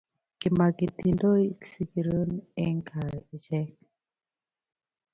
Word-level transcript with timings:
Kimaketindoi 0.39 1.45
sikirokm 1.71 2.33
en 2.65 2.75
kaa 2.87 3.11
echek 3.35 3.71